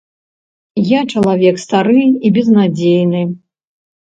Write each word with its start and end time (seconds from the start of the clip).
Я 0.91 1.01
чалавек 1.13 1.61
стары 1.65 2.01
і 2.07 2.27
безнадзейны. 2.39 3.21